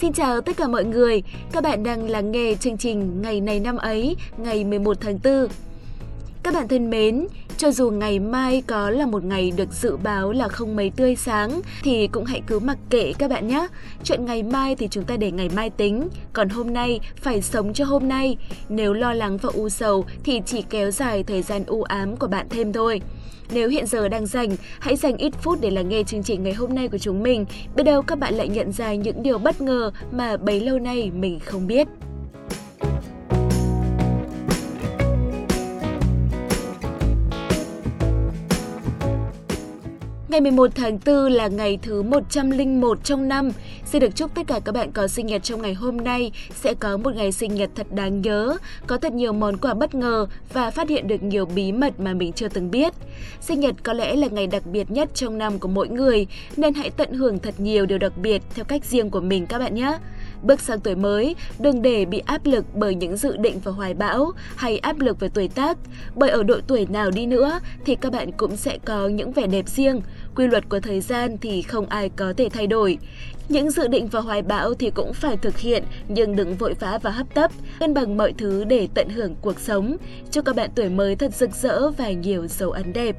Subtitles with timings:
[0.00, 3.60] Xin chào tất cả mọi người, các bạn đang lắng nghe chương trình Ngày này
[3.60, 5.48] năm ấy, ngày 11 tháng 4.
[6.42, 7.26] Các bạn thân mến,
[7.64, 11.16] cho dù ngày mai có là một ngày được dự báo là không mấy tươi
[11.16, 13.66] sáng thì cũng hãy cứ mặc kệ các bạn nhé.
[14.02, 17.72] Chuyện ngày mai thì chúng ta để ngày mai tính, còn hôm nay phải sống
[17.72, 18.36] cho hôm nay.
[18.68, 22.26] Nếu lo lắng và u sầu thì chỉ kéo dài thời gian u ám của
[22.26, 23.00] bạn thêm thôi.
[23.52, 26.54] Nếu hiện giờ đang rảnh, hãy dành ít phút để lắng nghe chương trình ngày
[26.54, 27.44] hôm nay của chúng mình.
[27.76, 31.10] Biết đâu các bạn lại nhận ra những điều bất ngờ mà bấy lâu nay
[31.14, 31.88] mình không biết.
[40.34, 43.50] Ngày 11 tháng 4 là ngày thứ 101 trong năm.
[43.84, 46.74] Xin được chúc tất cả các bạn có sinh nhật trong ngày hôm nay sẽ
[46.74, 48.56] có một ngày sinh nhật thật đáng nhớ,
[48.86, 52.12] có thật nhiều món quà bất ngờ và phát hiện được nhiều bí mật mà
[52.12, 52.92] mình chưa từng biết.
[53.40, 56.74] Sinh nhật có lẽ là ngày đặc biệt nhất trong năm của mỗi người, nên
[56.74, 59.74] hãy tận hưởng thật nhiều điều đặc biệt theo cách riêng của mình các bạn
[59.74, 59.98] nhé.
[60.44, 63.94] Bước sang tuổi mới, đừng để bị áp lực bởi những dự định và hoài
[63.94, 65.78] bão hay áp lực về tuổi tác,
[66.14, 69.46] bởi ở độ tuổi nào đi nữa thì các bạn cũng sẽ có những vẻ
[69.46, 70.00] đẹp riêng,
[70.36, 72.98] quy luật của thời gian thì không ai có thể thay đổi.
[73.48, 76.98] Những dự định và hoài bão thì cũng phải thực hiện nhưng đừng vội vã
[77.02, 77.50] và hấp tấp,
[77.80, 79.96] cân bằng mọi thứ để tận hưởng cuộc sống.
[80.30, 83.16] Chúc các bạn tuổi mới thật rực rỡ và nhiều dấu ấn đẹp.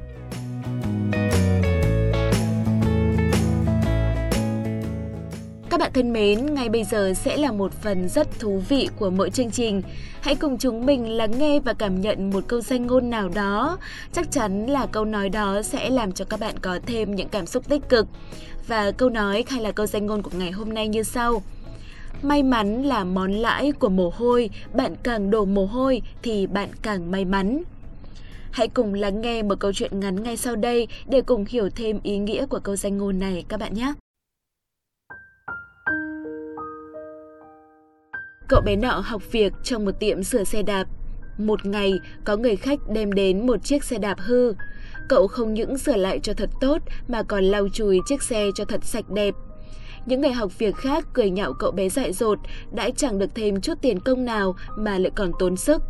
[5.76, 9.10] Các bạn thân mến, ngay bây giờ sẽ là một phần rất thú vị của
[9.10, 9.82] mỗi chương trình.
[10.20, 13.78] Hãy cùng chúng mình lắng nghe và cảm nhận một câu danh ngôn nào đó.
[14.12, 17.46] Chắc chắn là câu nói đó sẽ làm cho các bạn có thêm những cảm
[17.46, 18.06] xúc tích cực.
[18.66, 21.42] Và câu nói hay là câu danh ngôn của ngày hôm nay như sau.
[22.22, 26.68] May mắn là món lãi của mồ hôi, bạn càng đổ mồ hôi thì bạn
[26.82, 27.62] càng may mắn.
[28.50, 32.00] Hãy cùng lắng nghe một câu chuyện ngắn ngay sau đây để cùng hiểu thêm
[32.02, 33.92] ý nghĩa của câu danh ngôn này các bạn nhé.
[38.48, 40.84] Cậu bé nọ học việc trong một tiệm sửa xe đạp.
[41.38, 41.92] Một ngày,
[42.24, 44.52] có người khách đem đến một chiếc xe đạp hư.
[45.08, 46.78] Cậu không những sửa lại cho thật tốt
[47.08, 49.34] mà còn lau chùi chiếc xe cho thật sạch đẹp.
[50.06, 52.38] Những người học việc khác cười nhạo cậu bé dại dột,
[52.72, 55.82] đã chẳng được thêm chút tiền công nào mà lại còn tốn sức.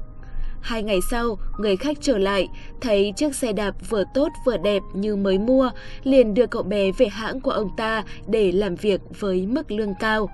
[0.60, 2.48] Hai ngày sau, người khách trở lại,
[2.80, 5.70] thấy chiếc xe đạp vừa tốt vừa đẹp như mới mua,
[6.04, 9.94] liền đưa cậu bé về hãng của ông ta để làm việc với mức lương
[10.00, 10.30] cao.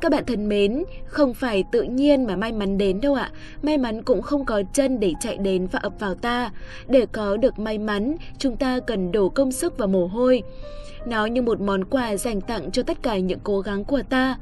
[0.00, 3.30] Các bạn thân mến, không phải tự nhiên mà may mắn đến đâu ạ.
[3.62, 6.50] May mắn cũng không có chân để chạy đến và ập vào ta.
[6.88, 10.42] Để có được may mắn, chúng ta cần đổ công sức và mồ hôi.
[11.06, 14.38] Nó như một món quà dành tặng cho tất cả những cố gắng của ta.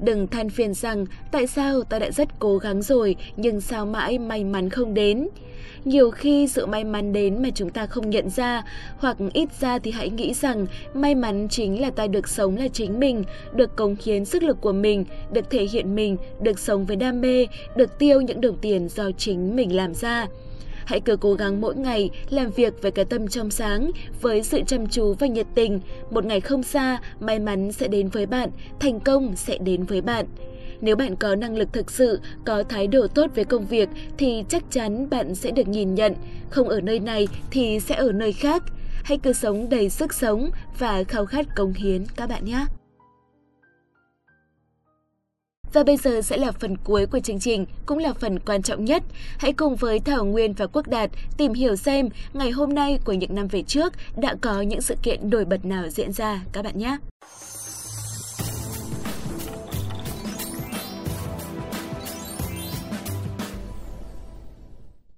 [0.00, 4.18] Đừng than phiền rằng tại sao ta đã rất cố gắng rồi nhưng sao mãi
[4.18, 5.28] may mắn không đến.
[5.84, 8.62] Nhiều khi sự may mắn đến mà chúng ta không nhận ra,
[8.98, 12.68] hoặc ít ra thì hãy nghĩ rằng may mắn chính là ta được sống là
[12.68, 16.86] chính mình, được cống hiến sức lực của mình, được thể hiện mình, được sống
[16.86, 20.26] với đam mê, được tiêu những đồng tiền do chính mình làm ra.
[20.88, 23.90] Hãy cứ cố gắng mỗi ngày làm việc với cái tâm trong sáng,
[24.20, 25.80] với sự chăm chú và nhiệt tình.
[26.10, 28.50] Một ngày không xa, may mắn sẽ đến với bạn,
[28.80, 30.26] thành công sẽ đến với bạn.
[30.80, 33.88] Nếu bạn có năng lực thực sự, có thái độ tốt với công việc
[34.18, 36.14] thì chắc chắn bạn sẽ được nhìn nhận.
[36.50, 38.62] Không ở nơi này thì sẽ ở nơi khác.
[39.04, 42.64] Hãy cứ sống đầy sức sống và khao khát công hiến các bạn nhé.
[45.72, 48.84] Và bây giờ sẽ là phần cuối của chương trình, cũng là phần quan trọng
[48.84, 49.02] nhất.
[49.38, 53.12] Hãy cùng với Thảo Nguyên và Quốc Đạt tìm hiểu xem ngày hôm nay của
[53.12, 56.64] những năm về trước đã có những sự kiện nổi bật nào diễn ra các
[56.64, 56.96] bạn nhé.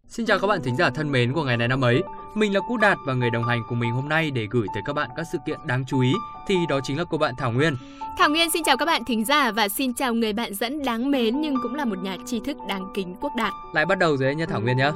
[0.08, 2.02] Xin chào các bạn thính giả thân mến của ngày này năm ấy.
[2.34, 4.82] Mình là Cú Đạt và người đồng hành cùng mình hôm nay để gửi tới
[4.86, 6.12] các bạn các sự kiện đáng chú ý
[6.50, 7.76] thì đó chính là cô bạn Thảo Nguyên.
[8.18, 11.10] Thảo Nguyên xin chào các bạn thính giả và xin chào người bạn dẫn đáng
[11.10, 13.52] mến nhưng cũng là một nhà tri thức đáng kính Quốc Đạt.
[13.72, 14.92] Lại bắt đầu rồi đấy nha Thảo Nguyên nhá.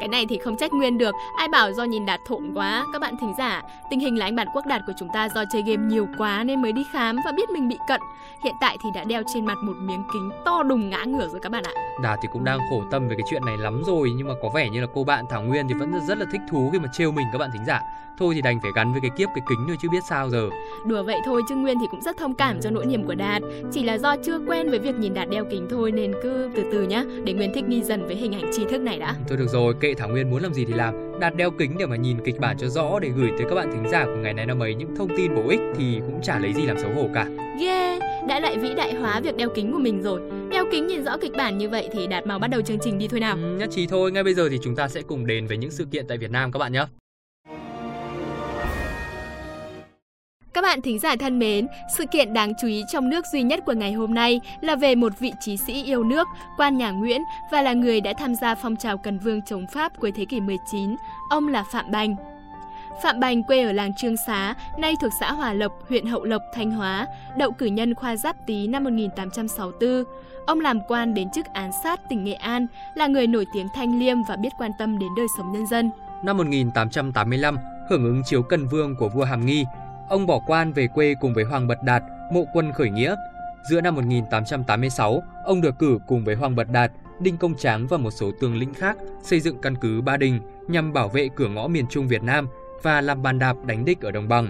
[0.00, 2.84] Cái này thì không trách Nguyên được, ai bảo do nhìn Đạt thộn quá.
[2.92, 5.44] Các bạn thính giả, tình hình là anh bạn Quốc Đạt của chúng ta do
[5.52, 8.00] chơi game nhiều quá nên mới đi khám và biết mình bị cận.
[8.44, 11.40] Hiện tại thì đã đeo trên mặt một miếng kính to đùng ngã ngửa rồi
[11.42, 11.72] các bạn ạ.
[12.02, 14.48] Đạt thì cũng đang khổ tâm về cái chuyện này lắm rồi nhưng mà có
[14.54, 16.88] vẻ như là cô bạn Thảo Nguyên thì vẫn rất là thích thú khi mà
[16.92, 17.80] trêu mình các bạn thính giả.
[18.18, 20.48] Thôi thì đành phải gắn với cái kiếp cái kính thôi chứ biết sao giờ.
[20.86, 23.42] Đùa vậy thôi chứ Nguyên thì cũng rất thông cảm cho nỗi niềm của Đạt.
[23.72, 26.62] Chỉ là do chưa quen với việc nhìn Đạt đeo kính thôi nên cứ từ
[26.72, 29.14] từ nhá, để Nguyên thích nghi dần với hình ảnh tri thức này đã.
[29.28, 31.20] Thôi được rồi, kệ Thảo Nguyên muốn làm gì thì làm.
[31.20, 33.70] Đạt đeo kính để mà nhìn kịch bản cho rõ để gửi tới các bạn
[33.72, 36.38] thính giả của ngày này năm ấy những thông tin bổ ích thì cũng chả
[36.38, 37.26] lấy gì làm xấu hổ cả.
[37.60, 40.20] Yeah, đã lại vĩ đại hóa việc đeo kính của mình rồi.
[40.50, 42.98] Đeo kính nhìn rõ kịch bản như vậy thì Đạt mau bắt đầu chương trình
[42.98, 43.36] đi thôi nào.
[43.36, 45.70] Ừ, nhất trí thôi, ngay bây giờ thì chúng ta sẽ cùng đến với những
[45.70, 46.84] sự kiện tại Việt Nam các bạn nhé.
[50.58, 51.66] Các bạn thính giả thân mến,
[51.96, 54.94] sự kiện đáng chú ý trong nước duy nhất của ngày hôm nay là về
[54.94, 57.22] một vị trí sĩ yêu nước, quan nhà Nguyễn
[57.52, 60.40] và là người đã tham gia phong trào cần vương chống Pháp cuối thế kỷ
[60.40, 60.96] 19.
[61.30, 62.16] Ông là Phạm Bành.
[63.02, 66.42] Phạm Bành quê ở làng Trương Xá, nay thuộc xã Hòa Lộc, huyện Hậu Lộc,
[66.54, 67.06] Thanh Hóa,
[67.36, 70.04] đậu cử nhân khoa Giáp Tý năm 1864.
[70.46, 73.98] Ông làm quan đến chức án sát tỉnh Nghệ An, là người nổi tiếng thanh
[73.98, 75.90] liêm và biết quan tâm đến đời sống nhân dân.
[76.22, 77.58] Năm 1885,
[77.90, 79.64] hưởng ứng chiếu cần vương của vua Hàm Nghi,
[80.08, 82.02] ông bỏ quan về quê cùng với Hoàng Bật Đạt,
[82.32, 83.14] mộ quân khởi nghĩa.
[83.70, 87.96] Giữa năm 1886, ông được cử cùng với Hoàng Bật Đạt, Đinh Công Tráng và
[87.96, 91.48] một số tướng lĩnh khác xây dựng căn cứ Ba Đình nhằm bảo vệ cửa
[91.48, 92.48] ngõ miền Trung Việt Nam
[92.82, 94.48] và làm bàn đạp đánh địch ở đồng bằng.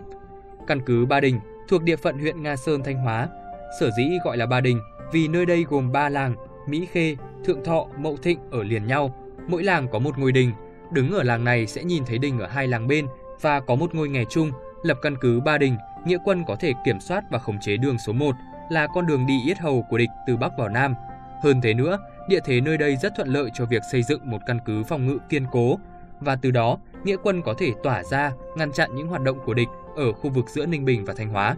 [0.66, 3.28] Căn cứ Ba Đình thuộc địa phận huyện Nga Sơn, Thanh Hóa.
[3.80, 4.80] Sở dĩ gọi là Ba Đình
[5.12, 6.34] vì nơi đây gồm ba làng
[6.66, 9.14] Mỹ Khê, Thượng Thọ, Mậu Thịnh ở liền nhau.
[9.48, 10.52] Mỗi làng có một ngôi đình.
[10.92, 13.06] Đứng ở làng này sẽ nhìn thấy đình ở hai làng bên
[13.40, 14.52] và có một ngôi nghè chung.
[14.82, 17.98] Lập căn cứ Ba Đình, nghĩa quân có thể kiểm soát và khống chế đường
[17.98, 18.34] số 1
[18.70, 20.94] là con đường đi yết hầu của địch từ Bắc vào Nam.
[21.42, 21.98] Hơn thế nữa,
[22.28, 25.06] địa thế nơi đây rất thuận lợi cho việc xây dựng một căn cứ phòng
[25.06, 25.78] ngự kiên cố
[26.20, 29.54] và từ đó nghĩa quân có thể tỏa ra ngăn chặn những hoạt động của
[29.54, 31.56] địch ở khu vực giữa Ninh Bình và Thanh Hóa.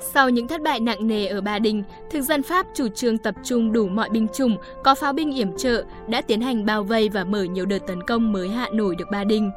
[0.00, 3.34] Sau những thất bại nặng nề ở Ba Đình, thực dân Pháp chủ trương tập
[3.44, 7.08] trung đủ mọi binh chủng, có pháo binh yểm trợ, đã tiến hành bao vây
[7.08, 9.50] và mở nhiều đợt tấn công mới hạ nổi được Ba Đình.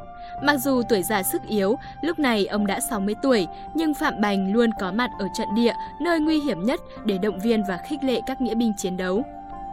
[0.43, 4.53] Mặc dù tuổi già sức yếu, lúc này ông đã 60 tuổi, nhưng Phạm Bành
[4.53, 8.03] luôn có mặt ở trận địa, nơi nguy hiểm nhất để động viên và khích
[8.03, 9.23] lệ các nghĩa binh chiến đấu.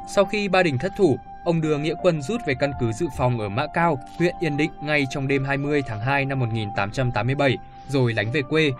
[0.08, 3.06] Sau khi Ba Đình thất thủ, ông đưa nghĩa quân rút về căn cứ dự
[3.16, 7.58] phòng ở Mã Cao, huyện Yên Định ngay trong đêm 20 tháng 2 năm 1887,
[7.88, 8.72] rồi lánh về quê.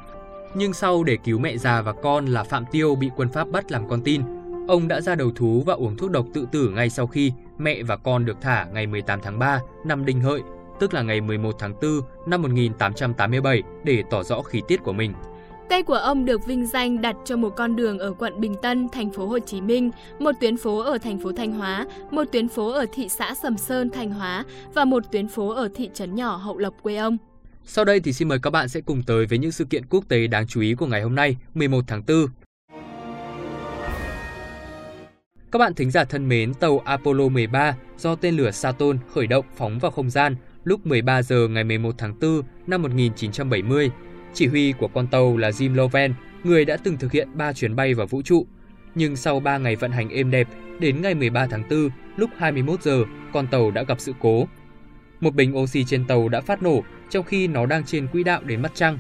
[0.55, 3.73] Nhưng sau để cứu mẹ già và con là Phạm Tiêu bị quân Pháp bắt
[3.73, 4.23] làm con tin,
[4.69, 7.83] ông đã ra đầu thú và uống thuốc độc tự tử ngay sau khi mẹ
[7.83, 10.41] và con được thả ngày 18 tháng 3 năm Đinh Hợi,
[10.83, 15.13] tức là ngày 11 tháng 4 năm 1887 để tỏ rõ khí tiết của mình.
[15.69, 18.89] Cây của ông được vinh danh đặt cho một con đường ở quận Bình Tân,
[18.89, 22.49] thành phố Hồ Chí Minh, một tuyến phố ở thành phố Thanh Hóa, một tuyến
[22.49, 24.45] phố ở thị xã Sầm Sơn, Thanh Hóa
[24.75, 27.17] và một tuyến phố ở thị trấn nhỏ Hậu Lộc quê ông.
[27.65, 30.05] Sau đây thì xin mời các bạn sẽ cùng tới với những sự kiện quốc
[30.09, 32.27] tế đáng chú ý của ngày hôm nay, 11 tháng 4.
[35.53, 39.45] Các bạn thính giả thân mến, tàu Apollo 13 do tên lửa Saturn khởi động
[39.57, 43.91] phóng vào không gian lúc 13 giờ ngày 11 tháng 4 năm 1970
[44.35, 46.13] chỉ huy của con tàu là Jim Lovell,
[46.45, 48.47] người đã từng thực hiện 3 chuyến bay vào vũ trụ.
[48.95, 50.49] Nhưng sau 3 ngày vận hành êm đẹp,
[50.79, 54.49] đến ngày 13 tháng 4, lúc 21 giờ, con tàu đã gặp sự cố.
[55.21, 58.41] Một bình oxy trên tàu đã phát nổ trong khi nó đang trên quỹ đạo
[58.45, 58.99] đến mặt trăng.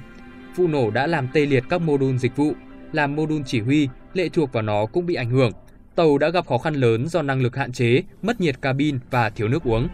[0.56, 2.52] Vụ nổ đã làm tê liệt các mô đun dịch vụ,
[2.92, 5.52] làm mô đun chỉ huy lệ thuộc vào nó cũng bị ảnh hưởng.
[5.94, 9.30] Tàu đã gặp khó khăn lớn do năng lực hạn chế, mất nhiệt cabin và
[9.30, 9.88] thiếu nước uống.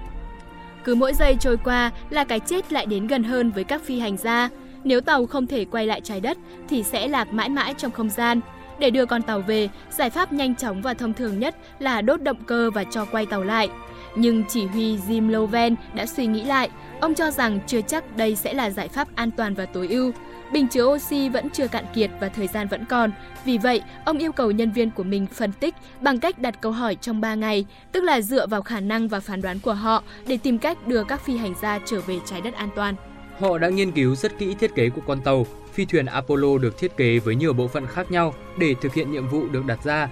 [0.88, 3.98] Cứ mỗi giây trôi qua là cái chết lại đến gần hơn với các phi
[3.98, 4.48] hành gia.
[4.84, 6.38] Nếu tàu không thể quay lại trái đất
[6.68, 8.40] thì sẽ lạc mãi mãi trong không gian.
[8.78, 12.22] Để đưa con tàu về, giải pháp nhanh chóng và thông thường nhất là đốt
[12.22, 13.68] động cơ và cho quay tàu lại.
[14.16, 16.70] Nhưng chỉ huy Jim Lovell đã suy nghĩ lại,
[17.00, 20.12] ông cho rằng chưa chắc đây sẽ là giải pháp an toàn và tối ưu.
[20.52, 23.10] Bình chứa oxy vẫn chưa cạn kiệt và thời gian vẫn còn.
[23.44, 26.72] Vì vậy, ông yêu cầu nhân viên của mình phân tích bằng cách đặt câu
[26.72, 30.02] hỏi trong 3 ngày, tức là dựa vào khả năng và phán đoán của họ
[30.26, 32.94] để tìm cách đưa các phi hành gia trở về trái đất an toàn.
[33.40, 35.46] Họ đã nghiên cứu rất kỹ thiết kế của con tàu.
[35.72, 39.12] Phi thuyền Apollo được thiết kế với nhiều bộ phận khác nhau để thực hiện
[39.12, 40.08] nhiệm vụ được đặt ra.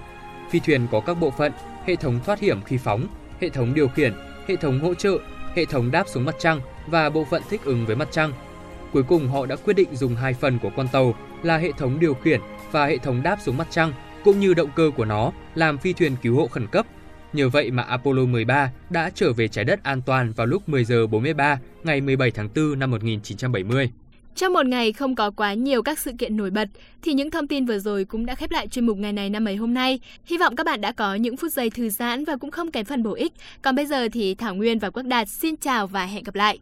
[0.51, 1.53] Phi thuyền có các bộ phận,
[1.87, 3.07] hệ thống thoát hiểm khi phóng,
[3.41, 4.13] hệ thống điều khiển,
[4.49, 5.19] hệ thống hỗ trợ,
[5.55, 8.33] hệ thống đáp xuống mặt trăng và bộ phận thích ứng với mặt trăng.
[8.93, 12.01] Cuối cùng họ đã quyết định dùng hai phần của con tàu là hệ thống
[12.01, 12.41] điều khiển
[12.73, 13.93] và hệ thống đáp xuống mặt trăng
[14.25, 16.87] cũng như động cơ của nó làm phi thuyền cứu hộ khẩn cấp
[17.33, 20.85] Nhờ vậy mà Apollo 13 đã trở về trái đất an toàn vào lúc 10
[20.85, 23.91] giờ 43 ngày 17 tháng 4 năm 1970.
[24.37, 26.69] Trong một ngày không có quá nhiều các sự kiện nổi bật,
[27.03, 29.49] thì những thông tin vừa rồi cũng đã khép lại chuyên mục ngày này năm
[29.49, 30.01] ấy hôm nay.
[30.25, 32.85] Hy vọng các bạn đã có những phút giây thư giãn và cũng không kém
[32.85, 33.33] phần bổ ích.
[33.63, 36.59] Còn bây giờ thì Thảo Nguyên và Quốc Đạt xin chào và hẹn gặp lại.